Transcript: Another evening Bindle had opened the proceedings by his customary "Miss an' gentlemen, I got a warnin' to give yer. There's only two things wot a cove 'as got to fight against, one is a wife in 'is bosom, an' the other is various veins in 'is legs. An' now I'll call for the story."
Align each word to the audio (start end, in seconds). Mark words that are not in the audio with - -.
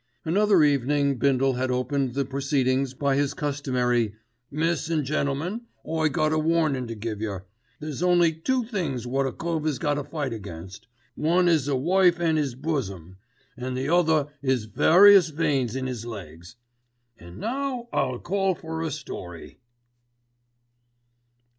Another 0.25 0.63
evening 0.63 1.19
Bindle 1.19 1.53
had 1.53 1.69
opened 1.69 2.15
the 2.15 2.25
proceedings 2.25 2.95
by 2.95 3.15
his 3.15 3.35
customary 3.35 4.15
"Miss 4.49 4.89
an' 4.89 5.05
gentlemen, 5.05 5.67
I 5.87 6.07
got 6.07 6.33
a 6.33 6.39
warnin' 6.39 6.87
to 6.87 6.95
give 6.95 7.21
yer. 7.21 7.45
There's 7.79 8.01
only 8.01 8.33
two 8.33 8.63
things 8.63 9.05
wot 9.05 9.27
a 9.27 9.31
cove 9.31 9.67
'as 9.67 9.77
got 9.77 9.93
to 9.93 10.03
fight 10.03 10.33
against, 10.33 10.87
one 11.13 11.47
is 11.47 11.67
a 11.67 11.75
wife 11.75 12.19
in 12.19 12.39
'is 12.39 12.55
bosom, 12.55 13.17
an' 13.55 13.75
the 13.75 13.89
other 13.89 14.25
is 14.41 14.65
various 14.65 15.29
veins 15.29 15.75
in 15.75 15.87
'is 15.87 16.03
legs. 16.03 16.55
An' 17.19 17.37
now 17.39 17.87
I'll 17.93 18.17
call 18.17 18.55
for 18.55 18.83
the 18.83 18.89
story." 18.89 19.59